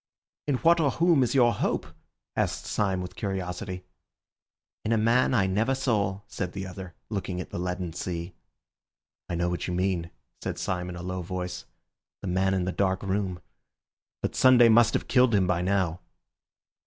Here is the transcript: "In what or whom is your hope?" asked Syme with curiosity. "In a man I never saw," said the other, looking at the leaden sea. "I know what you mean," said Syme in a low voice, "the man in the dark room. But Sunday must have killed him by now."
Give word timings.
"In 0.47 0.55
what 0.55 0.79
or 0.79 0.89
whom 0.89 1.21
is 1.21 1.35
your 1.35 1.53
hope?" 1.53 1.85
asked 2.35 2.65
Syme 2.65 3.01
with 3.03 3.15
curiosity. 3.15 3.83
"In 4.83 4.91
a 4.93 4.97
man 4.97 5.35
I 5.35 5.45
never 5.45 5.75
saw," 5.75 6.21
said 6.25 6.53
the 6.53 6.65
other, 6.65 6.95
looking 7.11 7.39
at 7.39 7.51
the 7.51 7.59
leaden 7.59 7.93
sea. 7.93 8.33
"I 9.29 9.35
know 9.35 9.47
what 9.47 9.67
you 9.67 9.75
mean," 9.75 10.09
said 10.41 10.57
Syme 10.57 10.89
in 10.89 10.95
a 10.95 11.03
low 11.03 11.21
voice, 11.21 11.65
"the 12.21 12.27
man 12.27 12.55
in 12.55 12.65
the 12.65 12.71
dark 12.71 13.03
room. 13.03 13.43
But 14.23 14.33
Sunday 14.33 14.69
must 14.69 14.95
have 14.95 15.07
killed 15.07 15.35
him 15.35 15.45
by 15.45 15.61
now." 15.61 15.99